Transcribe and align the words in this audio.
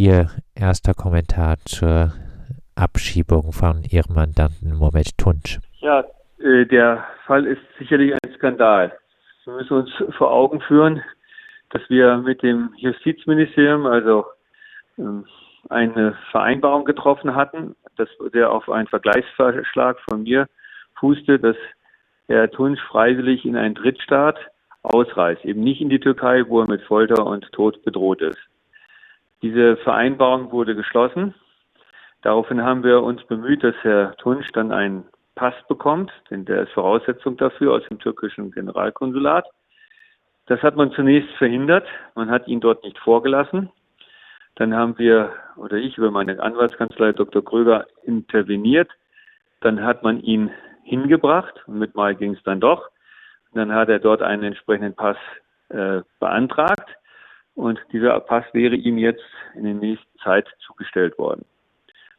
Ihr 0.00 0.28
erster 0.54 0.94
Kommentar 0.94 1.56
zur 1.64 2.12
Abschiebung 2.76 3.50
von 3.50 3.82
Ihrem 3.82 4.14
Mandanten 4.14 4.78
Mohamed 4.78 5.18
Tunç? 5.18 5.58
Ja, 5.80 6.04
äh, 6.38 6.66
der 6.66 7.04
Fall 7.26 7.44
ist 7.44 7.60
sicherlich 7.80 8.14
ein 8.14 8.32
Skandal. 8.36 8.96
Wir 9.44 9.54
müssen 9.54 9.72
uns 9.72 9.90
vor 10.16 10.30
Augen 10.30 10.60
führen, 10.60 11.02
dass 11.70 11.82
wir 11.88 12.18
mit 12.18 12.44
dem 12.44 12.72
Justizministerium, 12.76 13.86
also 13.86 14.24
ähm, 14.98 15.24
eine 15.68 16.16
Vereinbarung 16.30 16.84
getroffen 16.84 17.34
hatten, 17.34 17.74
dass 17.96 18.08
der 18.32 18.52
auf 18.52 18.70
einen 18.70 18.86
Vergleichsvorschlag 18.86 19.98
von 20.08 20.22
mir 20.22 20.46
fußte, 21.00 21.40
dass 21.40 21.56
Herr 22.28 22.48
Tunsch 22.52 22.80
freiwillig 22.82 23.44
in 23.44 23.56
einen 23.56 23.74
Drittstaat 23.74 24.38
ausreist, 24.84 25.44
eben 25.44 25.64
nicht 25.64 25.80
in 25.80 25.88
die 25.88 25.98
Türkei, 25.98 26.44
wo 26.46 26.60
er 26.60 26.68
mit 26.68 26.82
Folter 26.82 27.26
und 27.26 27.50
Tod 27.50 27.82
bedroht 27.82 28.22
ist. 28.22 28.38
Diese 29.42 29.76
Vereinbarung 29.78 30.50
wurde 30.50 30.74
geschlossen. 30.74 31.34
Daraufhin 32.22 32.62
haben 32.62 32.82
wir 32.82 33.02
uns 33.02 33.24
bemüht, 33.24 33.62
dass 33.62 33.76
Herr 33.82 34.16
Tunsch 34.16 34.50
dann 34.52 34.72
einen 34.72 35.04
Pass 35.36 35.54
bekommt, 35.68 36.10
denn 36.30 36.44
der 36.44 36.62
ist 36.62 36.72
Voraussetzung 36.72 37.36
dafür 37.36 37.74
aus 37.74 37.82
dem 37.88 38.00
türkischen 38.00 38.50
Generalkonsulat. 38.50 39.46
Das 40.46 40.60
hat 40.62 40.74
man 40.74 40.90
zunächst 40.92 41.30
verhindert. 41.36 41.86
Man 42.16 42.30
hat 42.30 42.48
ihn 42.48 42.60
dort 42.60 42.82
nicht 42.82 42.98
vorgelassen. 42.98 43.70
Dann 44.56 44.74
haben 44.74 44.98
wir 44.98 45.32
oder 45.56 45.76
ich 45.76 45.96
über 45.96 46.10
meine 46.10 46.40
Anwaltskanzlei 46.42 47.12
Dr. 47.12 47.44
Kröger 47.44 47.86
interveniert. 48.02 48.90
Dann 49.60 49.84
hat 49.84 50.02
man 50.02 50.20
ihn 50.20 50.50
hingebracht 50.82 51.62
und 51.68 51.78
mit 51.78 51.94
Mal 51.94 52.16
ging 52.16 52.32
es 52.32 52.42
dann 52.42 52.60
doch. 52.60 52.88
Dann 53.54 53.72
hat 53.72 53.88
er 53.88 54.00
dort 54.00 54.22
einen 54.22 54.42
entsprechenden 54.42 54.94
Pass 54.94 55.16
äh, 55.68 56.00
beantragt 56.18 56.97
und 57.58 57.78
dieser 57.92 58.18
Pass 58.20 58.44
wäre 58.52 58.74
ihm 58.74 58.98
jetzt 58.98 59.24
in 59.54 59.64
der 59.64 59.74
nächsten 59.74 60.18
Zeit 60.20 60.46
zugestellt 60.66 61.18
worden. 61.18 61.44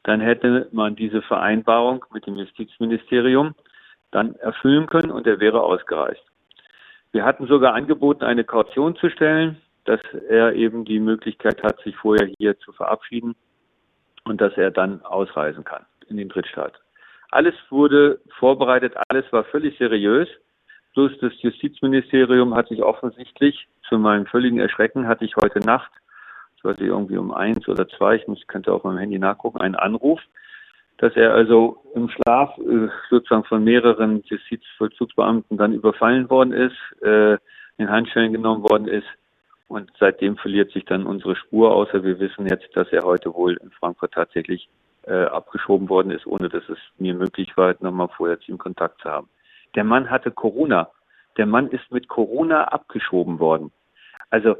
Dann 0.03 0.21
hätte 0.21 0.67
man 0.71 0.95
diese 0.95 1.21
Vereinbarung 1.21 2.05
mit 2.13 2.25
dem 2.25 2.35
Justizministerium 2.35 3.55
dann 4.11 4.35
erfüllen 4.35 4.87
können 4.87 5.11
und 5.11 5.27
er 5.27 5.39
wäre 5.39 5.61
ausgereist. 5.61 6.23
Wir 7.11 7.25
hatten 7.25 7.47
sogar 7.47 7.73
angeboten, 7.73 8.23
eine 8.23 8.43
Kaution 8.43 8.95
zu 8.95 9.09
stellen 9.09 9.57
dass 9.89 10.01
er 10.29 10.53
eben 10.53 10.85
die 10.85 10.99
Möglichkeit 10.99 11.63
hat, 11.63 11.81
sich 11.81 11.95
vorher 11.95 12.29
hier 12.37 12.57
zu 12.59 12.71
verabschieden 12.73 13.35
und 14.23 14.39
dass 14.39 14.55
er 14.55 14.69
dann 14.69 15.01
ausreisen 15.03 15.63
kann 15.63 15.83
in 16.07 16.17
den 16.17 16.29
Drittstaat. 16.29 16.73
Alles 17.31 17.55
wurde 17.71 18.19
vorbereitet, 18.37 18.93
alles 19.07 19.25
war 19.33 19.43
völlig 19.45 19.77
seriös. 19.79 20.27
Bloß 20.93 21.11
das 21.21 21.33
Justizministerium 21.41 22.55
hat 22.55 22.69
sich 22.69 22.81
offensichtlich, 22.81 23.67
zu 23.87 23.97
meinem 23.97 24.25
völligen 24.25 24.59
Erschrecken, 24.59 25.07
hatte 25.07 25.25
ich 25.25 25.35
heute 25.35 25.59
Nacht, 25.59 25.91
ich 26.57 26.63
weiß 26.63 26.77
nicht, 26.77 26.89
irgendwie 26.89 27.17
um 27.17 27.31
eins 27.31 27.67
oder 27.67 27.87
zwei, 27.87 28.15
ich 28.15 28.27
muss, 28.27 28.45
könnte 28.47 28.73
auf 28.73 28.83
meinem 28.83 28.97
Handy 28.97 29.17
nachgucken, 29.17 29.61
einen 29.61 29.75
Anruf, 29.75 30.19
dass 30.97 31.15
er 31.15 31.33
also 31.33 31.81
im 31.95 32.09
Schlaf 32.09 32.57
äh, 32.57 32.89
sozusagen 33.09 33.45
von 33.45 33.63
mehreren 33.63 34.21
Justizvollzugsbeamten 34.25 35.57
dann 35.57 35.73
überfallen 35.73 36.29
worden 36.29 36.53
ist, 36.53 36.75
äh, 37.01 37.37
in 37.77 37.89
Handschellen 37.89 38.33
genommen 38.33 38.63
worden 38.63 38.87
ist 38.87 39.07
und 39.69 39.91
seitdem 39.99 40.35
verliert 40.35 40.71
sich 40.71 40.83
dann 40.85 41.05
unsere 41.05 41.35
Spur, 41.35 41.71
außer 41.71 42.03
wir 42.03 42.19
wissen 42.19 42.47
jetzt, 42.47 42.75
dass 42.75 42.91
er 42.91 43.03
heute 43.03 43.33
wohl 43.33 43.57
in 43.57 43.69
Frankfurt 43.71 44.13
tatsächlich 44.13 44.67
äh, 45.03 45.25
abgeschoben 45.25 45.87
worden 45.89 46.11
ist, 46.11 46.25
ohne 46.27 46.49
dass 46.49 46.67
es 46.67 46.79
mir 46.97 47.13
möglich 47.13 47.55
war, 47.55 47.75
nochmal 47.79 48.09
vorher 48.09 48.39
zu 48.39 48.51
ihm 48.51 48.57
Kontakt 48.57 49.01
zu 49.01 49.09
haben. 49.09 49.29
Der 49.75 49.83
Mann 49.83 50.09
hatte 50.09 50.31
Corona. 50.31 50.89
Der 51.37 51.45
Mann 51.45 51.69
ist 51.69 51.91
mit 51.91 52.07
Corona 52.07 52.65
abgeschoben 52.65 53.39
worden. 53.39 53.71
Also 54.29 54.55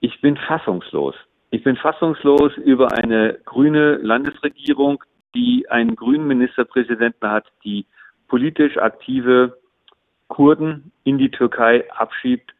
ich 0.00 0.20
bin 0.20 0.36
fassungslos. 0.36 1.14
Ich 1.50 1.62
bin 1.62 1.76
fassungslos 1.76 2.56
über 2.56 2.92
eine 2.92 3.38
grüne 3.44 3.96
Landesregierung, 3.96 5.04
die 5.34 5.68
einen 5.70 5.96
grünen 5.96 6.26
Ministerpräsidenten 6.26 7.30
hat, 7.30 7.46
die 7.64 7.86
politisch 8.28 8.78
aktive 8.78 9.58
Kurden 10.28 10.92
in 11.04 11.18
die 11.18 11.30
Türkei 11.30 11.90
abschiebt 11.92 12.52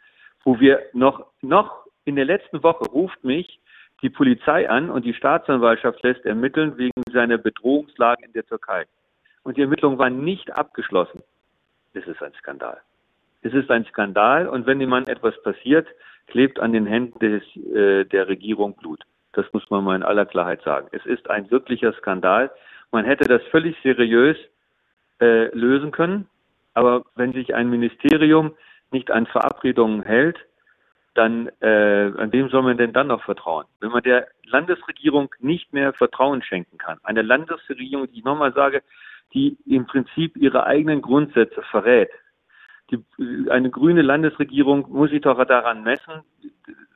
wo 0.44 0.58
wir 0.60 0.82
noch, 0.92 1.26
noch 1.40 1.86
in 2.04 2.16
der 2.16 2.24
letzten 2.24 2.62
Woche 2.62 2.84
ruft 2.86 3.22
mich 3.24 3.60
die 4.02 4.10
Polizei 4.10 4.68
an 4.68 4.90
und 4.90 5.04
die 5.04 5.14
Staatsanwaltschaft 5.14 6.02
lässt 6.02 6.24
ermitteln 6.24 6.76
wegen 6.76 7.02
seiner 7.12 7.38
Bedrohungslage 7.38 8.24
in 8.24 8.32
der 8.32 8.44
Türkei. 8.44 8.84
Und 9.44 9.56
die 9.56 9.60
Ermittlungen 9.60 9.98
waren 9.98 10.24
nicht 10.24 10.52
abgeschlossen. 10.52 11.22
Es 11.94 12.06
ist 12.06 12.22
ein 12.22 12.32
Skandal. 12.34 12.80
Es 13.42 13.52
ist 13.52 13.70
ein 13.70 13.84
Skandal 13.86 14.48
und 14.48 14.66
wenn 14.66 14.80
jemand 14.80 15.08
etwas 15.08 15.40
passiert, 15.42 15.86
klebt 16.26 16.60
an 16.60 16.72
den 16.72 16.86
Händen 16.86 17.18
des, 17.18 17.42
äh, 17.74 18.04
der 18.04 18.28
Regierung 18.28 18.74
Blut. 18.76 19.02
Das 19.32 19.46
muss 19.52 19.68
man 19.70 19.84
mal 19.84 19.96
in 19.96 20.02
aller 20.02 20.26
Klarheit 20.26 20.62
sagen. 20.62 20.88
Es 20.92 21.04
ist 21.06 21.28
ein 21.28 21.50
wirklicher 21.50 21.92
Skandal. 21.94 22.50
Man 22.90 23.04
hätte 23.04 23.26
das 23.26 23.42
völlig 23.50 23.76
seriös 23.82 24.36
äh, 25.20 25.46
lösen 25.56 25.90
können. 25.90 26.28
Aber 26.74 27.04
wenn 27.16 27.32
sich 27.32 27.54
ein 27.54 27.68
Ministerium 27.68 28.54
nicht 28.90 29.10
an 29.10 29.26
Verabredungen 29.26 30.02
hält, 30.02 30.38
dann 31.14 31.50
äh, 31.60 32.10
an 32.16 32.32
wem 32.32 32.48
soll 32.48 32.62
man 32.62 32.78
denn 32.78 32.92
dann 32.92 33.08
noch 33.08 33.22
vertrauen? 33.24 33.66
Wenn 33.80 33.90
man 33.90 34.02
der 34.02 34.28
Landesregierung 34.44 35.34
nicht 35.40 35.72
mehr 35.72 35.92
Vertrauen 35.92 36.42
schenken 36.42 36.78
kann, 36.78 36.98
eine 37.02 37.22
Landesregierung, 37.22 38.10
die 38.10 38.18
ich 38.18 38.24
nochmal 38.24 38.52
sage, 38.54 38.82
die 39.34 39.56
im 39.66 39.86
Prinzip 39.86 40.36
ihre 40.36 40.64
eigenen 40.64 41.02
Grundsätze 41.02 41.62
verrät. 41.70 42.10
Die, 42.90 42.98
eine 43.50 43.70
grüne 43.70 44.02
Landesregierung 44.02 44.86
muss 44.90 45.10
sich 45.10 45.22
doch 45.22 45.42
daran 45.44 45.82
messen, 45.82 46.22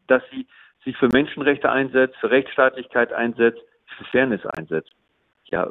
dass 0.07 0.23
sie 0.31 0.47
sich 0.85 0.97
für 0.97 1.09
Menschenrechte 1.09 1.71
einsetzt, 1.71 2.17
für 2.17 2.31
Rechtsstaatlichkeit 2.31 3.13
einsetzt, 3.13 3.61
für 3.97 4.05
Fairness 4.05 4.45
einsetzt. 4.47 4.93
Ja, 5.47 5.69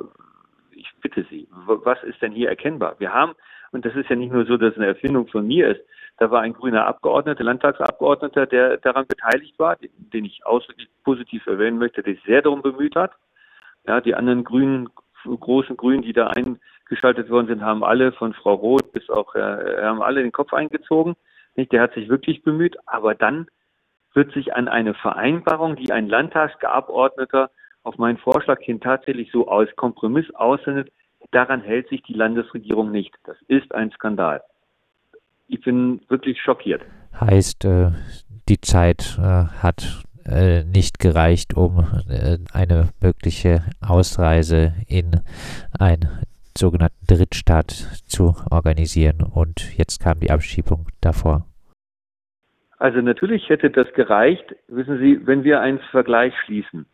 ich 0.71 0.91
bitte 1.01 1.25
Sie, 1.29 1.47
was 1.51 2.03
ist 2.03 2.21
denn 2.21 2.33
hier 2.33 2.49
erkennbar? 2.49 2.95
Wir 2.99 3.13
haben, 3.13 3.33
und 3.71 3.85
das 3.85 3.95
ist 3.95 4.09
ja 4.09 4.15
nicht 4.15 4.33
nur 4.33 4.45
so, 4.45 4.57
dass 4.57 4.71
es 4.71 4.77
eine 4.77 4.87
Erfindung 4.87 5.27
von 5.27 5.47
mir 5.47 5.69
ist, 5.69 5.81
da 6.17 6.31
war 6.31 6.41
ein 6.41 6.53
grüner 6.53 6.85
Abgeordneter, 6.85 7.43
Landtagsabgeordneter, 7.43 8.45
der 8.45 8.77
daran 8.77 9.05
beteiligt 9.05 9.59
war, 9.59 9.77
den 9.77 10.25
ich 10.25 10.45
ausdrücklich 10.45 10.89
positiv 11.03 11.45
erwähnen 11.45 11.77
möchte, 11.77 12.03
der 12.03 12.13
sich 12.13 12.23
sehr 12.23 12.41
darum 12.41 12.61
bemüht 12.61 12.95
hat. 12.95 13.11
Ja, 13.85 13.99
die 14.01 14.15
anderen 14.15 14.43
Grünen, 14.43 14.89
großen 15.25 15.77
Grünen, 15.77 16.01
die 16.01 16.13
da 16.13 16.27
eingeschaltet 16.27 17.29
worden 17.29 17.47
sind, 17.47 17.61
haben 17.61 17.83
alle 17.83 18.11
von 18.11 18.33
Frau 18.33 18.53
Roth 18.53 18.91
bis 18.91 19.09
auch, 19.09 19.35
äh, 19.35 19.81
haben 19.81 20.01
alle 20.01 20.21
den 20.21 20.31
Kopf 20.31 20.53
eingezogen. 20.53 21.15
Nicht? 21.55 21.71
Der 21.71 21.81
hat 21.81 21.93
sich 21.93 22.09
wirklich 22.09 22.43
bemüht, 22.43 22.77
aber 22.85 23.15
dann 23.15 23.47
wird 24.13 24.33
sich 24.33 24.55
an 24.55 24.67
eine 24.67 24.93
Vereinbarung, 24.93 25.75
die 25.75 25.91
ein 25.91 26.07
Landtagsabgeordneter 26.07 27.49
auf 27.83 27.97
meinen 27.97 28.17
Vorschlag 28.17 28.59
hin 28.61 28.79
tatsächlich 28.79 29.31
so 29.31 29.47
als 29.47 29.75
Kompromiss 29.75 30.33
aussendet, 30.33 30.91
daran 31.31 31.61
hält 31.61 31.89
sich 31.89 32.01
die 32.03 32.13
Landesregierung 32.13 32.91
nicht. 32.91 33.13
Das 33.25 33.37
ist 33.47 33.73
ein 33.75 33.91
Skandal 33.91 34.41
ich 35.47 35.61
bin 35.61 36.01
wirklich 36.09 36.41
schockiert. 36.41 36.81
Heißt, 37.19 37.65
äh, 37.65 37.91
die 38.49 38.59
Zeit 38.61 39.17
äh, 39.17 39.45
hat 39.61 40.03
äh, 40.27 40.63
nicht 40.63 40.99
gereicht, 40.99 41.55
um 41.55 41.79
äh, 42.09 42.37
eine 42.53 42.89
mögliche 43.01 43.63
Ausreise 43.81 44.73
in 44.87 45.21
einen 45.77 46.09
sogenannten 46.57 47.05
Drittstaat 47.07 47.71
zu 48.07 48.35
organisieren 48.49 49.21
und 49.21 49.77
jetzt 49.77 49.99
kam 50.01 50.19
die 50.19 50.31
Abschiebung 50.31 50.87
davor. 51.01 51.45
Also 52.77 53.01
natürlich 53.01 53.49
hätte 53.49 53.69
das 53.69 53.91
gereicht, 53.93 54.55
wissen 54.67 54.99
Sie, 54.99 55.25
wenn 55.25 55.43
wir 55.43 55.61
einen 55.61 55.79
Vergleich 55.91 56.33
schließen. 56.45 56.85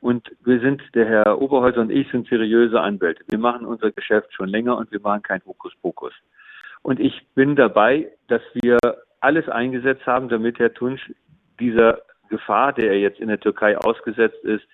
Und 0.00 0.30
wir 0.44 0.60
sind, 0.60 0.82
der 0.94 1.06
Herr 1.06 1.40
Oberhäuser 1.40 1.80
und 1.80 1.90
ich 1.90 2.10
sind 2.10 2.28
seriöse 2.28 2.80
Anwälte. 2.80 3.24
Wir 3.28 3.38
machen 3.38 3.66
unser 3.66 3.90
Geschäft 3.90 4.32
schon 4.34 4.48
länger 4.48 4.76
und 4.76 4.92
wir 4.92 5.00
machen 5.00 5.22
kein 5.22 5.42
Hokuspokus. 5.44 6.12
Und 6.82 7.00
ich 7.00 7.26
bin 7.34 7.56
dabei, 7.56 8.08
dass 8.28 8.42
wir 8.54 8.78
alles 9.20 9.48
eingesetzt 9.48 10.06
haben, 10.06 10.28
damit 10.28 10.58
Herr 10.58 10.72
Tunsch 10.72 11.12
dieser 11.58 12.02
Gefahr, 12.28 12.72
der 12.72 12.90
er 12.90 12.98
jetzt 12.98 13.20
in 13.20 13.28
der 13.28 13.40
Türkei 13.40 13.76
ausgesetzt 13.78 14.42
ist, 14.44 14.64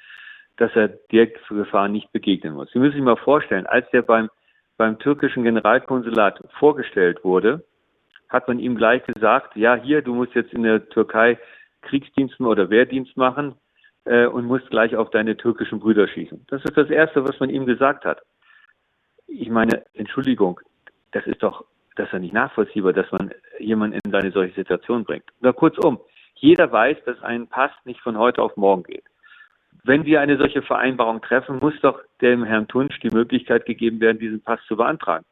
dass 0.56 0.74
er 0.74 0.88
der 0.88 1.26
Gefahr 1.26 1.88
nicht 1.88 2.12
begegnen 2.12 2.54
muss. 2.54 2.70
Sie 2.72 2.78
müssen 2.78 2.94
sich 2.94 3.02
mal 3.02 3.16
vorstellen, 3.16 3.66
als 3.66 3.86
er 3.92 4.02
beim, 4.02 4.30
beim 4.76 4.98
türkischen 4.98 5.44
Generalkonsulat 5.44 6.40
vorgestellt 6.58 7.24
wurde, 7.24 7.64
hat 8.28 8.48
man 8.48 8.58
ihm 8.58 8.76
gleich 8.76 9.04
gesagt, 9.04 9.56
ja, 9.56 9.74
hier, 9.74 10.02
du 10.02 10.14
musst 10.14 10.34
jetzt 10.34 10.52
in 10.52 10.62
der 10.62 10.88
Türkei 10.88 11.38
Kriegsdienst 11.82 12.40
oder 12.40 12.70
Wehrdienst 12.70 13.16
machen 13.16 13.54
äh, 14.04 14.26
und 14.26 14.44
musst 14.44 14.70
gleich 14.70 14.96
auf 14.96 15.10
deine 15.10 15.36
türkischen 15.36 15.80
Brüder 15.80 16.06
schießen. 16.08 16.46
Das 16.48 16.64
ist 16.64 16.76
das 16.76 16.90
Erste, 16.90 17.26
was 17.26 17.38
man 17.40 17.50
ihm 17.50 17.66
gesagt 17.66 18.04
hat. 18.04 18.22
Ich 19.26 19.50
meine, 19.50 19.84
Entschuldigung, 19.94 20.60
das 21.12 21.26
ist 21.26 21.42
doch 21.42 21.64
das 21.96 22.06
ist 22.06 22.12
ja 22.12 22.18
nicht 22.18 22.34
nachvollziehbar, 22.34 22.92
dass 22.92 23.10
man 23.12 23.32
jemanden 23.58 23.98
in 24.04 24.14
eine 24.14 24.30
solche 24.30 24.54
Situation 24.54 25.04
bringt. 25.04 25.24
Oder 25.40 25.52
kurzum, 25.52 26.00
jeder 26.42 26.70
weiß, 26.70 26.98
dass 27.06 27.22
ein 27.22 27.46
Pass 27.46 27.70
nicht 27.84 28.00
von 28.00 28.18
heute 28.18 28.42
auf 28.42 28.56
morgen 28.56 28.82
geht. 28.82 29.04
Wenn 29.84 30.04
wir 30.04 30.20
eine 30.20 30.36
solche 30.36 30.62
Vereinbarung 30.62 31.22
treffen, 31.22 31.60
muss 31.60 31.74
doch 31.80 32.00
dem 32.20 32.44
Herrn 32.44 32.66
Tunsch 32.66 32.98
die 33.00 33.14
Möglichkeit 33.14 33.64
gegeben 33.64 34.00
werden, 34.00 34.18
diesen 34.18 34.42
Pass 34.42 34.60
zu 34.66 34.76
beantragen. 34.76 35.24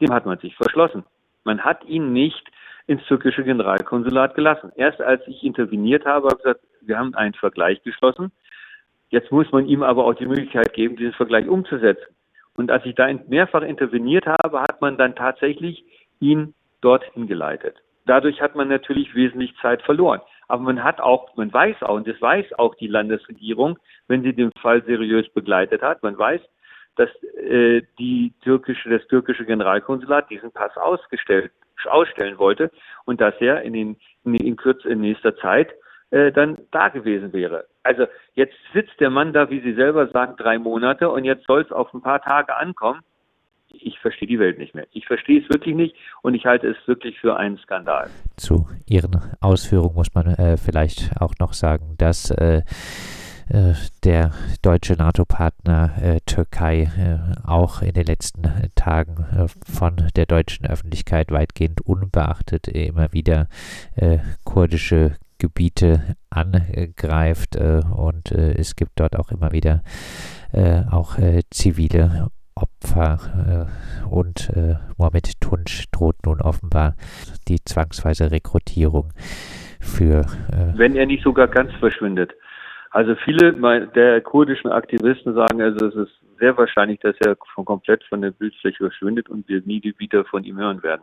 Dem 0.00 0.12
hat 0.12 0.26
man 0.26 0.38
sich 0.38 0.54
verschlossen. 0.56 1.04
Man 1.44 1.64
hat 1.64 1.84
ihn 1.86 2.12
nicht 2.12 2.46
ins 2.86 3.02
türkische 3.06 3.44
Generalkonsulat 3.44 4.34
gelassen. 4.34 4.70
Erst 4.76 5.00
als 5.00 5.26
ich 5.26 5.42
interveniert 5.42 6.04
habe, 6.04 6.28
habe 6.28 6.36
ich 6.38 6.44
gesagt, 6.44 6.60
wir 6.82 6.98
haben 6.98 7.14
einen 7.14 7.34
Vergleich 7.34 7.82
geschlossen. 7.82 8.30
Jetzt 9.08 9.32
muss 9.32 9.50
man 9.50 9.66
ihm 9.66 9.82
aber 9.82 10.04
auch 10.04 10.14
die 10.14 10.26
Möglichkeit 10.26 10.74
geben, 10.74 10.96
diesen 10.96 11.14
Vergleich 11.14 11.48
umzusetzen. 11.48 12.14
Und 12.56 12.70
als 12.70 12.84
ich 12.84 12.94
da 12.94 13.08
mehrfach 13.28 13.62
interveniert 13.62 14.26
habe, 14.26 14.60
hat 14.60 14.82
man 14.82 14.98
dann 14.98 15.16
tatsächlich 15.16 15.82
ihn 16.20 16.52
dorthin 16.82 17.26
geleitet. 17.26 17.76
Dadurch 18.04 18.42
hat 18.42 18.54
man 18.54 18.68
natürlich 18.68 19.14
wesentlich 19.14 19.54
Zeit 19.62 19.82
verloren. 19.82 20.20
Aber 20.48 20.62
man 20.62 20.82
hat 20.82 21.00
auch, 21.00 21.36
man 21.36 21.52
weiß 21.52 21.82
auch, 21.82 21.94
und 21.94 22.08
das 22.08 22.20
weiß 22.20 22.58
auch 22.58 22.74
die 22.74 22.88
Landesregierung, 22.88 23.78
wenn 24.08 24.22
sie 24.22 24.32
den 24.32 24.50
Fall 24.60 24.82
seriös 24.84 25.28
begleitet 25.32 25.82
hat, 25.82 26.02
man 26.02 26.18
weiß, 26.18 26.40
dass 26.96 27.10
äh, 27.36 27.82
die 27.98 28.32
türkische, 28.42 28.90
das 28.90 29.06
türkische 29.08 29.44
Generalkonsulat 29.44 30.28
diesen 30.30 30.50
Pass 30.50 30.76
ausgestellt, 30.76 31.52
ausstellen 31.86 32.38
wollte 32.38 32.70
und 33.04 33.20
dass 33.20 33.34
er 33.40 33.62
in, 33.62 33.72
den, 33.72 33.96
in, 34.24 34.34
in, 34.34 34.56
Kürze, 34.56 34.88
in 34.88 35.00
nächster 35.00 35.36
Zeit 35.36 35.72
äh, 36.10 36.32
dann 36.32 36.58
da 36.72 36.88
gewesen 36.88 37.32
wäre. 37.32 37.66
Also 37.84 38.06
jetzt 38.34 38.56
sitzt 38.72 38.98
der 38.98 39.10
Mann 39.10 39.32
da, 39.32 39.50
wie 39.50 39.60
Sie 39.60 39.74
selber 39.74 40.08
sagen, 40.08 40.34
drei 40.36 40.58
Monate 40.58 41.08
und 41.08 41.24
jetzt 41.24 41.46
soll 41.46 41.62
es 41.62 41.70
auf 41.70 41.92
ein 41.94 42.02
paar 42.02 42.20
Tage 42.20 42.56
ankommen. 42.56 43.00
Ich 43.70 43.98
verstehe 44.00 44.28
die 44.28 44.38
Welt 44.38 44.58
nicht 44.58 44.74
mehr. 44.74 44.86
Ich 44.92 45.06
verstehe 45.06 45.40
es 45.40 45.48
wirklich 45.48 45.74
nicht 45.74 45.94
und 46.22 46.34
ich 46.34 46.46
halte 46.46 46.68
es 46.68 46.76
wirklich 46.86 47.18
für 47.20 47.36
einen 47.36 47.58
Skandal. 47.58 48.08
Zu 48.36 48.68
Ihren 48.86 49.20
Ausführungen 49.40 49.94
muss 49.94 50.14
man 50.14 50.26
äh, 50.26 50.56
vielleicht 50.56 51.20
auch 51.20 51.34
noch 51.38 51.52
sagen, 51.52 51.94
dass 51.98 52.30
äh, 52.30 52.62
äh, 53.50 53.74
der 54.04 54.32
deutsche 54.60 54.94
NATO-Partner 54.94 55.92
äh, 56.02 56.20
Türkei 56.26 56.82
äh, 56.82 57.46
auch 57.46 57.80
in 57.80 57.94
den 57.94 58.04
letzten 58.04 58.42
Tagen 58.74 59.48
von 59.66 59.96
der 60.16 60.26
deutschen 60.26 60.66
Öffentlichkeit 60.66 61.30
weitgehend 61.30 61.80
unbeachtet 61.80 62.68
immer 62.68 63.12
wieder 63.12 63.48
kurdische 64.44 65.16
Gebiete 65.38 66.16
angreift 66.30 67.56
und 67.56 68.32
es 68.32 68.76
gibt 68.76 68.92
dort 68.96 69.16
auch 69.16 69.30
immer 69.30 69.52
wieder 69.52 69.82
auch 70.90 71.16
zivile 71.50 72.28
Opfer 72.62 73.68
und 74.10 74.50
Mohammed 74.96 75.40
Tunç 75.40 75.84
droht 75.90 76.16
nun 76.24 76.40
offenbar 76.40 76.94
die 77.48 77.58
zwangsweise 77.64 78.30
Rekrutierung 78.30 79.12
für. 79.80 80.26
Wenn 80.74 80.96
er 80.96 81.06
nicht 81.06 81.22
sogar 81.22 81.48
ganz 81.48 81.72
verschwindet. 81.74 82.32
Also 82.90 83.14
viele 83.24 83.52
der 83.94 84.20
kurdischen 84.22 84.72
Aktivisten 84.72 85.34
sagen, 85.34 85.60
also 85.60 85.86
es 85.86 85.94
ist 85.94 86.20
sehr 86.40 86.56
wahrscheinlich, 86.56 87.00
dass 87.00 87.16
er 87.20 87.36
von 87.54 87.64
komplett 87.64 88.02
von 88.04 88.22
der 88.22 88.30
Bildfläche 88.30 88.78
verschwindet 88.78 89.28
und 89.28 89.48
wir 89.48 89.60
nie 89.64 89.82
wieder 89.98 90.24
von 90.24 90.44
ihm 90.44 90.56
hören 90.56 90.82
werden. 90.82 91.02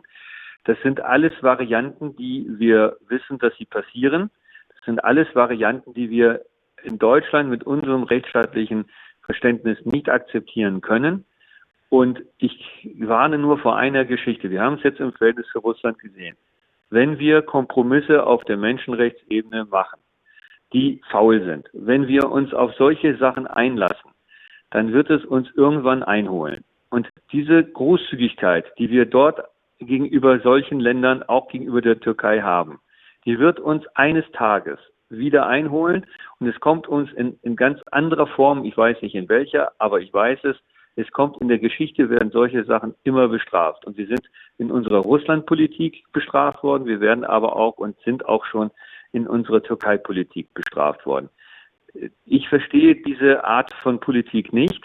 Das 0.64 0.76
sind 0.82 1.00
alles 1.00 1.32
Varianten, 1.42 2.16
die 2.16 2.46
wir 2.58 2.96
wissen, 3.08 3.38
dass 3.38 3.52
sie 3.56 3.66
passieren. 3.66 4.30
Das 4.74 4.84
sind 4.84 5.04
alles 5.04 5.28
Varianten, 5.34 5.94
die 5.94 6.10
wir 6.10 6.42
in 6.82 6.98
Deutschland 6.98 7.50
mit 7.50 7.64
unserem 7.64 8.02
rechtsstaatlichen 8.02 8.86
Verständnis 9.22 9.78
nicht 9.84 10.08
akzeptieren 10.08 10.80
können. 10.80 11.24
Und 11.88 12.22
ich 12.38 12.88
warne 12.98 13.38
nur 13.38 13.58
vor 13.58 13.76
einer 13.76 14.04
Geschichte. 14.04 14.50
Wir 14.50 14.62
haben 14.62 14.74
es 14.74 14.82
jetzt 14.82 15.00
im 15.00 15.12
Verhältnis 15.12 15.46
zu 15.52 15.60
Russland 15.60 15.98
gesehen. 15.98 16.36
Wenn 16.90 17.18
wir 17.18 17.42
Kompromisse 17.42 18.26
auf 18.26 18.44
der 18.44 18.56
Menschenrechtsebene 18.56 19.66
machen, 19.66 20.00
die 20.72 21.00
faul 21.10 21.44
sind. 21.44 21.68
Wenn 21.72 22.08
wir 22.08 22.30
uns 22.30 22.52
auf 22.52 22.74
solche 22.74 23.16
Sachen 23.16 23.46
einlassen, 23.46 24.10
dann 24.70 24.92
wird 24.92 25.10
es 25.10 25.24
uns 25.24 25.48
irgendwann 25.54 26.02
einholen. 26.02 26.64
Und 26.90 27.08
diese 27.32 27.64
Großzügigkeit, 27.64 28.66
die 28.78 28.90
wir 28.90 29.06
dort 29.06 29.40
gegenüber 29.78 30.40
solchen 30.40 30.80
Ländern, 30.80 31.22
auch 31.22 31.48
gegenüber 31.48 31.82
der 31.82 32.00
Türkei 32.00 32.42
haben, 32.42 32.80
die 33.24 33.38
wird 33.38 33.60
uns 33.60 33.86
eines 33.94 34.24
Tages 34.32 34.78
wieder 35.08 35.46
einholen. 35.46 36.06
Und 36.40 36.48
es 36.48 36.58
kommt 36.60 36.88
uns 36.88 37.12
in, 37.12 37.38
in 37.42 37.56
ganz 37.56 37.80
anderer 37.90 38.26
Form, 38.26 38.64
ich 38.64 38.76
weiß 38.76 39.02
nicht 39.02 39.14
in 39.14 39.28
welcher, 39.28 39.72
aber 39.78 40.00
ich 40.00 40.12
weiß 40.12 40.44
es, 40.44 40.56
es 40.96 41.10
kommt 41.12 41.36
in 41.42 41.48
der 41.48 41.58
Geschichte, 41.58 42.08
werden 42.08 42.30
solche 42.30 42.64
Sachen 42.64 42.94
immer 43.04 43.28
bestraft. 43.28 43.86
Und 43.86 43.98
wir 43.98 44.06
sind 44.06 44.22
in 44.58 44.70
unserer 44.70 45.00
Russlandpolitik 45.00 46.04
bestraft 46.12 46.62
worden. 46.62 46.86
Wir 46.86 47.00
werden 47.00 47.24
aber 47.24 47.54
auch 47.54 47.76
und 47.76 47.96
sind 48.00 48.26
auch 48.26 48.46
schon 48.46 48.70
in 49.12 49.26
unserer 49.26 49.62
Türkei-Politik 49.62 50.52
bestraft 50.54 51.04
worden. 51.04 51.28
Ich 52.24 52.48
verstehe 52.48 52.96
diese 52.96 53.44
Art 53.44 53.72
von 53.82 54.00
Politik 54.00 54.52
nicht. 54.52 54.84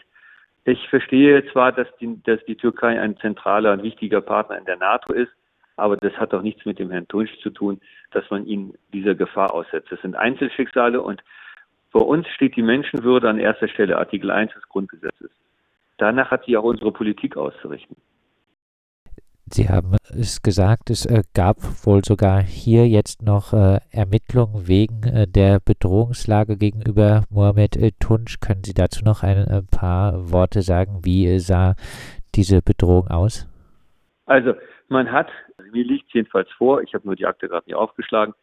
Ich 0.66 0.88
verstehe 0.90 1.50
zwar, 1.52 1.72
dass 1.72 1.88
die, 2.00 2.22
dass 2.24 2.44
die 2.46 2.56
Türkei 2.56 3.00
ein 3.00 3.18
zentraler 3.18 3.74
und 3.74 3.84
wichtiger 3.84 4.22
Partner 4.22 4.58
in 4.58 4.66
der 4.66 4.78
NATO 4.78 5.14
ist, 5.14 5.32
aber 5.76 5.98
das 5.98 6.14
hat 6.14 6.34
doch 6.34 6.44
nichts 6.44 6.66
mit 6.66 6.78
dem 6.78 6.92
Herrn 6.92 7.08
Tunsch 7.08 7.32
zu 7.40 7.50
tun, 7.50 7.82
dass 8.12 8.30
man 8.30 8.46
ihn 8.46 8.76
dieser 8.94 9.16
Gefahr 9.16 9.54
aussetzt. 9.54 9.92
Das 9.92 10.02
sind 10.02 10.16
Einzelschicksale 10.16 11.02
und 11.02 11.24
bei 11.92 12.00
uns 12.00 12.28
steht 12.28 12.56
die 12.56 12.62
Menschenwürde 12.62 13.30
an 13.30 13.40
erster 13.40 13.68
Stelle, 13.68 13.98
Artikel 13.98 14.30
1 14.30 14.54
des 14.54 14.68
Grundgesetzes. 14.70 15.32
Danach 16.02 16.32
hat 16.32 16.46
sich 16.46 16.58
auch 16.58 16.64
unsere 16.64 16.92
Politik 16.92 17.38
auszurichten. 17.38 17.96
Sie 19.46 19.70
haben 19.70 19.98
es 20.10 20.42
gesagt, 20.42 20.90
es 20.90 21.06
äh, 21.06 21.22
gab 21.36 21.58
wohl 21.86 22.04
sogar 22.04 22.42
hier 22.42 22.88
jetzt 22.88 23.22
noch 23.22 23.54
äh, 23.54 23.78
Ermittlungen 23.92 24.68
wegen 24.68 25.04
äh, 25.04 25.28
der 25.28 25.60
Bedrohungslage 25.60 26.58
gegenüber 26.58 27.26
Mohamed 27.30 27.78
Tunç. 28.00 28.40
Können 28.40 28.64
Sie 28.64 28.74
dazu 28.74 29.06
noch 29.06 29.22
ein, 29.22 29.68
paar 29.70 30.32
Worte 30.32 30.64
sagen? 30.64 31.02
Wie 31.04 31.38
sah 31.38 31.76
diese 32.34 32.64
Bedrohung 32.64 33.08
aus? 33.10 33.48
Also, 34.26 34.56
man 34.88 35.12
hat, 35.12 35.30
mir 35.72 35.84
liegt 35.84 36.08
es 36.08 36.14
jedenfalls 36.14 36.50
vor, 36.58 36.82
ich 36.82 36.96
habe 36.96 37.06
nur 37.06 37.16
die 37.16 37.28
Akte 37.28 37.48
gerade 37.48 37.68
nicht 37.68 37.76
aufgeschlagen, 37.76 38.34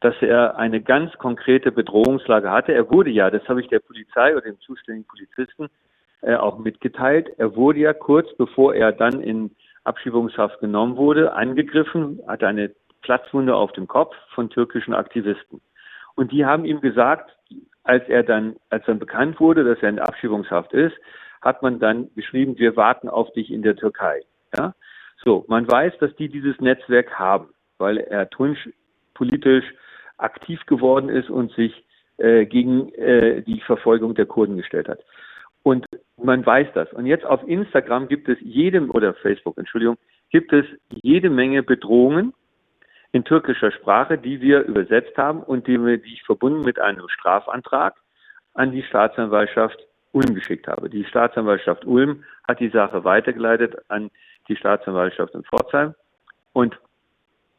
dass 0.00 0.14
er 0.20 0.58
eine 0.58 0.82
ganz 0.82 1.16
konkrete 1.16 1.72
Bedrohungslage 1.72 2.50
hatte. 2.50 2.74
Er 2.74 2.90
wurde 2.90 3.08
ja, 3.08 3.30
das 3.30 3.48
habe 3.48 3.62
ich 3.62 3.68
der 3.68 3.80
Polizei 3.80 4.32
oder 4.32 4.42
dem 4.42 4.60
zuständigen 4.60 5.08
Polizisten 5.08 5.70
äh, 6.22 6.34
auch 6.34 6.58
mitgeteilt, 6.58 7.30
er 7.38 7.56
wurde 7.56 7.80
ja 7.80 7.92
kurz 7.92 8.28
bevor 8.36 8.74
er 8.74 8.92
dann 8.92 9.20
in 9.20 9.54
Abschiebungshaft 9.84 10.60
genommen 10.60 10.96
wurde, 10.96 11.32
angegriffen, 11.32 12.20
hatte 12.26 12.46
eine 12.46 12.72
Platzwunde 13.02 13.54
auf 13.54 13.72
dem 13.72 13.86
Kopf 13.86 14.14
von 14.34 14.50
türkischen 14.50 14.94
Aktivisten. 14.94 15.60
Und 16.14 16.32
die 16.32 16.44
haben 16.44 16.64
ihm 16.64 16.80
gesagt, 16.80 17.30
als 17.84 18.06
er 18.08 18.22
dann, 18.22 18.56
als 18.70 18.84
dann 18.86 18.98
bekannt 18.98 19.40
wurde, 19.40 19.64
dass 19.64 19.82
er 19.82 19.88
in 19.88 19.98
Abschiebungshaft 19.98 20.72
ist, 20.72 20.94
hat 21.40 21.62
man 21.62 21.78
dann 21.78 22.12
geschrieben, 22.14 22.58
wir 22.58 22.76
warten 22.76 23.08
auf 23.08 23.32
dich 23.32 23.50
in 23.50 23.62
der 23.62 23.76
Türkei. 23.76 24.20
Ja? 24.56 24.74
So, 25.24 25.44
man 25.48 25.70
weiß, 25.70 25.94
dass 25.98 26.14
die 26.16 26.28
dieses 26.28 26.60
Netzwerk 26.60 27.18
haben, 27.18 27.48
weil 27.78 27.98
er 27.98 28.28
Tunsch 28.28 28.68
politisch 29.14 29.64
aktiv 30.16 30.60
geworden 30.66 31.08
ist 31.08 31.30
und 31.30 31.52
sich 31.52 31.84
äh, 32.18 32.46
gegen 32.46 32.92
äh, 32.94 33.42
die 33.42 33.60
Verfolgung 33.60 34.14
der 34.14 34.26
Kurden 34.26 34.56
gestellt 34.56 34.88
hat. 34.88 35.00
Und 35.62 35.86
man 36.22 36.44
weiß 36.44 36.68
das. 36.74 36.92
Und 36.92 37.06
jetzt 37.06 37.24
auf 37.24 37.46
Instagram 37.46 38.08
gibt 38.08 38.28
es 38.28 38.38
jedem, 38.40 38.90
oder 38.90 39.14
Facebook, 39.14 39.58
Entschuldigung, 39.58 39.96
gibt 40.30 40.52
es 40.52 40.66
jede 41.02 41.30
Menge 41.30 41.62
Bedrohungen 41.62 42.34
in 43.12 43.24
türkischer 43.24 43.72
Sprache, 43.72 44.18
die 44.18 44.40
wir 44.40 44.62
übersetzt 44.62 45.16
haben 45.16 45.42
und 45.42 45.66
die, 45.66 45.78
die 45.78 46.12
ich 46.12 46.22
verbunden 46.24 46.62
mit 46.62 46.78
einem 46.78 47.08
Strafantrag 47.08 47.94
an 48.54 48.72
die 48.72 48.82
Staatsanwaltschaft 48.82 49.78
Ulm 50.12 50.34
geschickt 50.34 50.66
habe. 50.66 50.90
Die 50.90 51.04
Staatsanwaltschaft 51.04 51.84
Ulm 51.84 52.24
hat 52.46 52.60
die 52.60 52.70
Sache 52.70 53.04
weitergeleitet 53.04 53.76
an 53.88 54.10
die 54.48 54.56
Staatsanwaltschaft 54.56 55.34
in 55.34 55.44
Pforzheim 55.44 55.94
und 56.52 56.78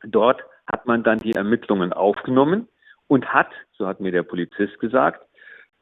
dort 0.04 0.44
hat 0.72 0.86
man 0.86 1.04
dann 1.04 1.20
die 1.20 1.34
Ermittlungen 1.34 1.94
aufgenommen 1.94 2.68
und 3.08 3.34
hat, 3.34 3.50
so 3.78 3.88
hat 3.88 4.00
mir 4.00 4.12
der 4.12 4.24
Polizist 4.24 4.80
gesagt, 4.80 5.26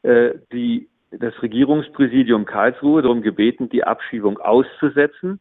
äh, 0.03 0.35
die 0.51 0.89
das 1.11 1.33
Regierungspräsidium 1.41 2.45
Karlsruhe 2.45 3.01
darum 3.01 3.21
gebeten, 3.21 3.69
die 3.69 3.83
Abschiebung 3.83 4.39
auszusetzen, 4.39 5.39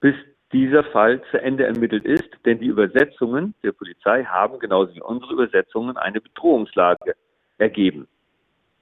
bis 0.00 0.14
dieser 0.52 0.84
Fall 0.84 1.22
zu 1.30 1.40
Ende 1.40 1.66
ermittelt 1.66 2.04
ist, 2.04 2.28
denn 2.44 2.60
die 2.60 2.66
Übersetzungen 2.66 3.54
der 3.62 3.72
Polizei 3.72 4.24
haben 4.24 4.58
genauso 4.58 4.94
wie 4.94 5.02
unsere 5.02 5.32
Übersetzungen 5.32 5.96
eine 5.96 6.20
Bedrohungslage 6.20 7.14
ergeben. 7.58 8.06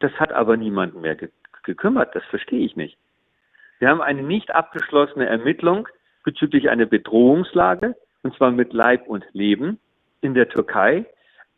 Das 0.01 0.13
hat 0.15 0.33
aber 0.33 0.57
niemanden 0.57 1.01
mehr 1.01 1.15
ge 1.15 1.31
gekümmert, 1.63 2.15
das 2.15 2.23
verstehe 2.25 2.63
ich 2.67 2.77
nicht. 2.77 2.99
Wir 3.79 3.89
haben 3.89 4.03
eine 4.03 4.23
nicht 4.23 4.55
abgeschlossene 4.55 5.25
Ermittlung 5.25 5.89
bezüglich 6.23 6.69
einer 6.69 6.85
Bedrohungslage, 6.85 7.97
und 8.23 8.37
zwar 8.37 8.51
mit 8.51 8.75
Leib 8.75 9.07
und 9.07 9.25
Leben, 9.33 9.81
in 10.21 10.35
der 10.35 10.51
Türkei, 10.51 11.07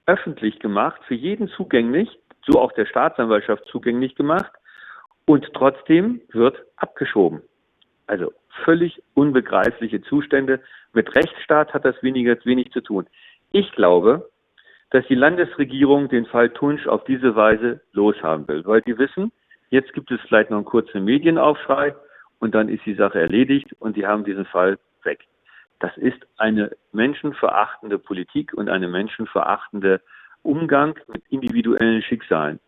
öffentlich 0.06 0.61
gemacht, 0.61 1.00
für 1.09 1.16
jeden 1.16 1.49
zugänglich, 1.49 2.09
so 2.47 2.61
auch 2.61 2.71
der 2.71 2.87
Staatsanwaltschaft 2.87 3.64
zugänglich 3.66 4.14
gemacht, 4.14 4.52
und 5.26 5.52
trotzdem 5.52 6.21
wird 6.33 6.56
abgeschoben. 6.76 7.42
Also 8.06 8.33
völlig 8.64 9.02
unbegreifliche 9.14 10.00
Zustände. 10.02 10.61
Mit 10.92 11.14
Rechtsstaat 11.14 11.75
hat 11.75 11.85
das 11.85 12.00
weniger, 12.02 12.37
wenig 12.45 12.71
zu 12.71 12.80
tun. 12.80 13.06
Ich 13.52 13.71
glaube, 13.73 14.30
dass 14.90 15.06
die 15.09 15.14
Landesregierung 15.14 16.09
den 16.09 16.26
Fall 16.26 16.50
Tunsch 16.50 16.87
auf 16.87 17.04
diese 17.04 17.35
Weise 17.35 17.80
loshaben 17.92 18.47
will, 18.49 18.64
weil 18.64 18.80
die 18.83 18.99
wissen, 18.99 19.33
jetzt 19.71 19.92
gibt 19.92 20.11
es 20.11 20.21
vielleicht 20.23 20.50
noch 20.50 20.59
einen 20.59 20.64
kurzen 20.64 21.04
Medienaufschrei 21.04 21.95
und 22.38 22.54
dann 22.54 22.68
ist 22.68 22.87
die 22.87 22.95
Sache 22.95 23.21
erledigt 23.21 23.75
und 23.80 23.97
die 23.97 24.06
haben 24.06 24.25
diesen 24.25 24.47
Fall 24.47 24.78
weg. 25.02 25.25
Das 25.80 25.97
ist 25.97 26.26
eine 26.38 26.71
menschenverachtende 26.92 27.99
Politik 27.99 28.54
und 28.54 28.68
eine 28.68 28.88
menschenverachtende 28.88 30.00
Umgang 30.42 30.99
mit 31.09 31.23
individuellen 31.28 32.02
Schicksalen. 32.02 32.61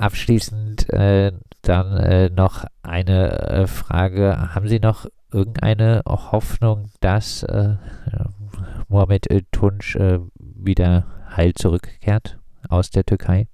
Abschließend 0.00 0.88
äh, 0.90 1.32
dann 1.62 1.96
äh, 1.96 2.30
noch 2.30 2.64
eine 2.82 3.30
äh, 3.32 3.66
Frage. 3.66 4.54
Haben 4.54 4.68
Sie 4.68 4.80
noch 4.80 5.06
irgendeine 5.32 6.02
Hoffnung, 6.06 6.86
dass 7.00 7.42
äh, 7.42 7.74
Mohamed 8.88 9.26
Tunç 9.52 9.96
äh, 9.96 10.20
wieder 10.38 11.04
heil 11.36 11.52
zurückkehrt 11.54 12.38
aus 12.68 12.90
der 12.90 13.04
Türkei? 13.04 13.46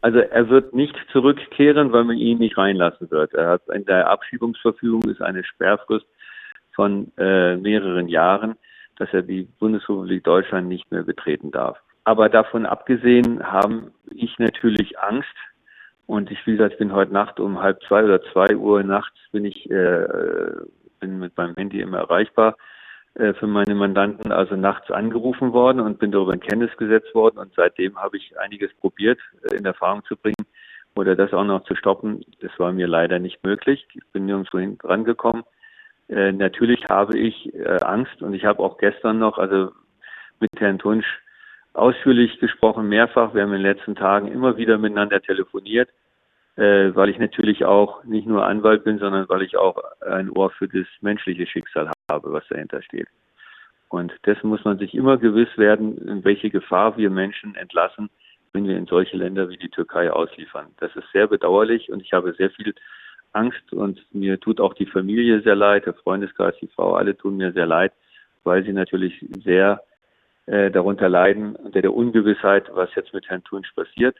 Also 0.00 0.20
er 0.20 0.48
wird 0.48 0.74
nicht 0.74 0.94
zurückkehren, 1.12 1.92
weil 1.92 2.04
man 2.04 2.16
ihn 2.16 2.38
nicht 2.38 2.56
reinlassen 2.56 3.10
wird. 3.10 3.34
Er 3.34 3.48
hat 3.48 3.62
in 3.74 3.84
der 3.84 4.08
Abschiebungsverfügung 4.08 5.02
ist 5.10 5.20
eine 5.20 5.44
Sperrfrist 5.44 6.06
von 6.74 7.10
äh, 7.18 7.56
mehreren 7.56 8.08
Jahren, 8.08 8.54
dass 8.96 9.12
er 9.12 9.22
die 9.22 9.48
Bundesrepublik 9.58 10.22
Deutschland 10.22 10.68
nicht 10.68 10.90
mehr 10.92 11.02
betreten 11.02 11.50
darf. 11.50 11.78
Aber 12.04 12.28
davon 12.28 12.64
abgesehen 12.64 13.42
habe 13.42 13.90
ich 14.14 14.38
natürlich 14.38 14.98
Angst. 14.98 15.34
Und 16.08 16.30
ich, 16.30 16.46
wie 16.46 16.52
gesagt, 16.52 16.78
bin 16.78 16.94
heute 16.94 17.12
Nacht 17.12 17.38
um 17.38 17.60
halb 17.60 17.82
zwei 17.82 18.02
oder 18.02 18.22
zwei 18.32 18.56
Uhr 18.56 18.82
nachts 18.82 19.18
bin 19.30 19.44
ich 19.44 19.70
äh, 19.70 20.06
bin 21.00 21.18
mit 21.18 21.36
meinem 21.36 21.54
Handy 21.54 21.82
immer 21.82 21.98
erreichbar 21.98 22.56
äh, 23.12 23.34
für 23.34 23.46
meine 23.46 23.74
Mandanten, 23.74 24.32
also 24.32 24.56
nachts 24.56 24.90
angerufen 24.90 25.52
worden 25.52 25.80
und 25.80 25.98
bin 25.98 26.10
darüber 26.10 26.32
in 26.32 26.40
Kenntnis 26.40 26.74
gesetzt 26.78 27.14
worden. 27.14 27.36
Und 27.36 27.52
seitdem 27.54 27.98
habe 27.98 28.16
ich 28.16 28.38
einiges 28.40 28.72
probiert, 28.80 29.20
äh, 29.50 29.56
in 29.56 29.66
Erfahrung 29.66 30.02
zu 30.06 30.16
bringen 30.16 30.46
oder 30.96 31.14
das 31.14 31.34
auch 31.34 31.44
noch 31.44 31.64
zu 31.64 31.74
stoppen. 31.74 32.24
Das 32.40 32.52
war 32.58 32.72
mir 32.72 32.86
leider 32.86 33.18
nicht 33.18 33.44
möglich. 33.44 33.86
Ich 33.92 34.06
bin 34.10 34.24
nirgendwo 34.24 34.58
rangekommen. 34.88 35.44
Äh, 36.08 36.32
natürlich 36.32 36.86
habe 36.88 37.18
ich 37.18 37.54
äh, 37.54 37.80
Angst 37.82 38.22
und 38.22 38.32
ich 38.32 38.46
habe 38.46 38.62
auch 38.62 38.78
gestern 38.78 39.18
noch, 39.18 39.36
also 39.36 39.72
mit 40.40 40.50
Herrn 40.56 40.78
Tunsch 40.78 41.20
ausführlich 41.74 42.40
gesprochen, 42.40 42.88
mehrfach. 42.88 43.34
Wir 43.34 43.42
haben 43.42 43.52
in 43.52 43.62
den 43.62 43.72
letzten 43.74 43.94
Tagen 43.94 44.28
immer 44.28 44.56
wieder 44.56 44.78
miteinander 44.78 45.20
telefoniert, 45.20 45.90
äh, 46.58 46.92
weil 46.96 47.08
ich 47.08 47.18
natürlich 47.18 47.64
auch 47.64 48.02
nicht 48.02 48.26
nur 48.26 48.44
Anwalt 48.44 48.82
bin, 48.82 48.98
sondern 48.98 49.28
weil 49.28 49.42
ich 49.42 49.56
auch 49.56 49.80
ein 50.00 50.28
Ohr 50.28 50.50
für 50.50 50.66
das 50.66 50.86
menschliche 51.00 51.46
Schicksal 51.46 51.88
habe, 52.10 52.32
was 52.32 52.46
dahinter 52.48 52.82
steht. 52.82 53.06
Und 53.88 54.12
dessen 54.26 54.48
muss 54.48 54.64
man 54.64 54.76
sich 54.76 54.92
immer 54.92 55.18
gewiss 55.18 55.56
werden, 55.56 55.96
in 56.08 56.24
welche 56.24 56.50
Gefahr 56.50 56.96
wir 56.96 57.10
Menschen 57.10 57.54
entlassen, 57.54 58.10
wenn 58.52 58.66
wir 58.66 58.76
in 58.76 58.86
solche 58.86 59.16
Länder 59.16 59.48
wie 59.48 59.56
die 59.56 59.68
Türkei 59.68 60.10
ausliefern. 60.10 60.66
Das 60.78 60.94
ist 60.96 61.06
sehr 61.12 61.28
bedauerlich 61.28 61.92
und 61.92 62.02
ich 62.02 62.12
habe 62.12 62.32
sehr 62.32 62.50
viel 62.50 62.74
Angst 63.32 63.72
und 63.72 64.04
mir 64.12 64.40
tut 64.40 64.60
auch 64.60 64.74
die 64.74 64.86
Familie 64.86 65.40
sehr 65.42 65.54
leid, 65.54 65.86
der 65.86 65.94
Freundeskreis, 65.94 66.56
die 66.60 66.66
Frau, 66.66 66.94
alle 66.94 67.16
tun 67.16 67.36
mir 67.36 67.52
sehr 67.52 67.66
leid, 67.66 67.92
weil 68.42 68.64
sie 68.64 68.72
natürlich 68.72 69.24
sehr 69.44 69.80
äh, 70.46 70.72
darunter 70.72 71.08
leiden, 71.08 71.54
unter 71.54 71.82
der 71.82 71.94
Ungewissheit, 71.94 72.64
was 72.72 72.92
jetzt 72.96 73.14
mit 73.14 73.28
Herrn 73.28 73.44
Thunsch 73.44 73.70
passiert. 73.74 74.16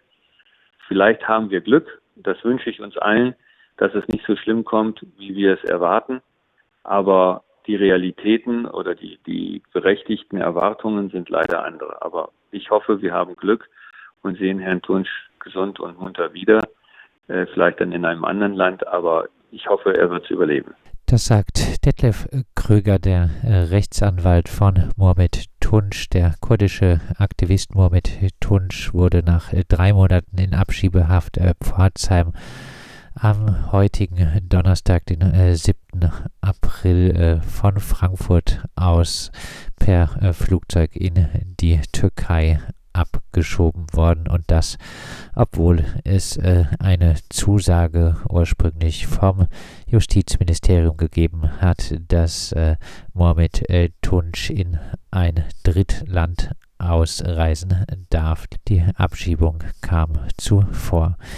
Vielleicht 0.87 1.27
haben 1.27 1.51
wir 1.51 1.61
Glück, 1.61 2.01
das 2.23 2.43
wünsche 2.45 2.71
ich 2.71 2.81
uns 2.81 2.97
allen, 2.99 3.35
dass 3.77 3.95
es 3.95 4.07
nicht 4.09 4.25
so 4.27 4.37
schlimm 4.37 4.65
kommt, 4.65 5.05
wie 5.17 5.35
wir 5.35 5.55
es 5.55 5.65
erwarten, 5.65 6.21
aber 6.83 7.45
die 7.67 7.77
Realitäten 7.77 8.67
oder 8.67 8.95
die, 8.95 9.19
die 9.27 9.63
berechtigten 9.73 10.39
Erwartungen 10.39 11.11
sind 11.11 11.29
leider 11.29 11.65
andere. 11.65 12.01
Aber 12.03 12.31
ich 12.51 12.71
hoffe, 12.71 13.03
wir 13.03 13.13
haben 13.13 13.37
Glück 13.37 13.69
und 14.23 14.39
sehen 14.39 14.59
Herrn 14.59 14.83
Thunsch 14.83 15.11
gesund 15.39 15.79
und 15.79 15.99
munter 16.01 16.33
wieder 16.33 16.61
äh, 17.29 17.47
vielleicht 17.53 17.81
dann 17.81 17.93
in 17.93 18.05
einem 18.05 18.25
anderen 18.25 18.55
Land, 18.55 18.87
aber 18.87 19.29
ich 19.51 19.69
hoffe, 19.69 19.97
er 19.97 20.11
wird 20.11 20.25
es 20.25 20.31
überleben. 20.31 20.75
Das 21.07 21.27
sagt 21.27 21.87
Detlef 21.87 22.27
Kröger, 22.55 22.99
der 22.99 23.31
äh, 23.43 23.65
Rechtsanwalt 23.71 24.49
von 24.49 24.91
Mohamed 24.97 25.45
Tunç. 25.69 26.09
Der 26.09 26.35
kurdische 26.41 27.03
Aktivist 27.19 27.75
Mohamed 27.75 28.09
Tunç 28.41 28.95
wurde 28.95 29.23
nach 29.23 29.53
äh, 29.53 29.65
drei 29.69 29.93
Monaten 29.93 30.39
in 30.39 30.55
Abschiebehaft 30.55 31.37
äh, 31.37 31.53
Pforzheim 31.61 32.33
am 33.15 33.71
heutigen 33.71 34.49
Donnerstag, 34.49 35.05
den 35.05 35.21
äh, 35.21 35.55
7. 35.55 35.77
April, 36.41 37.11
äh, 37.11 37.41
von 37.43 37.81
Frankfurt 37.81 38.65
aus 38.77 39.31
per 39.77 40.23
äh, 40.23 40.33
Flugzeug 40.33 40.97
in 40.97 41.29
die 41.61 41.79
Türkei 41.93 42.61
abgeschoben 42.99 43.87
worden 43.93 44.29
und 44.29 44.45
das, 44.49 44.77
obwohl 45.35 45.85
es 46.05 46.37
äh, 46.37 46.65
eine 46.79 47.17
Zusage 47.29 48.17
ursprünglich 48.29 49.07
vom 49.07 49.47
Justizministerium 49.87 50.97
gegeben 50.97 51.61
hat, 51.61 51.95
dass 52.09 52.53
äh, 52.53 52.77
Mohamed 53.15 53.69
äh, 53.71 53.91
Tunç 54.03 54.51
in 54.51 54.79
ein 55.11 55.45
Drittland 55.63 56.51
ausreisen 56.79 57.85
darf. 58.11 58.47
Die 58.69 58.85
Abschiebung 58.95 59.63
kam 59.81 60.19
zuvor. 60.37 61.19